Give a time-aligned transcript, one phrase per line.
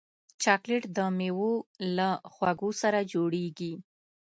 [0.43, 1.53] چاکلېټ د میوو
[1.97, 3.73] له خوږو سره جوړېږي.